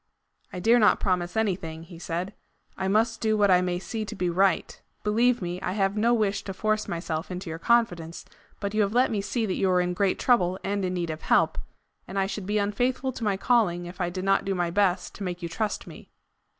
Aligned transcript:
"I 0.51 0.59
dare 0.59 0.79
not 0.79 0.99
promise 0.99 1.37
anything." 1.37 1.83
he 1.83 1.99
said. 1.99 2.33
"I 2.75 2.87
MUST 2.87 3.21
do 3.21 3.37
what 3.37 3.51
I 3.51 3.61
may 3.61 3.77
see 3.77 4.03
to 4.05 4.15
be 4.15 4.31
right. 4.31 4.81
Believe 5.03 5.43
me, 5.43 5.61
I 5.61 5.73
have 5.73 5.95
no 5.95 6.11
wish 6.11 6.43
to 6.45 6.55
force 6.55 6.87
myself 6.87 7.29
into 7.29 7.51
your 7.51 7.59
confidence, 7.59 8.25
but 8.59 8.73
you 8.73 8.81
have 8.81 8.93
let 8.93 9.11
me 9.11 9.21
see 9.21 9.45
that 9.45 9.53
you 9.57 9.69
are 9.69 9.79
in 9.79 9.93
great 9.93 10.17
trouble 10.17 10.57
and 10.63 10.83
in 10.83 10.95
need 10.95 11.11
of 11.11 11.21
help, 11.21 11.59
and 12.07 12.17
I 12.17 12.25
should 12.25 12.47
be 12.47 12.57
unfaithful 12.57 13.11
to 13.11 13.23
my 13.23 13.37
calling 13.37 13.85
if 13.85 14.01
I 14.01 14.09
did 14.09 14.23
not 14.23 14.43
do 14.43 14.55
my 14.55 14.71
best 14.71 15.13
to 15.17 15.23
make 15.23 15.43
you 15.43 15.49
trust 15.49 15.85
me." 15.85 16.09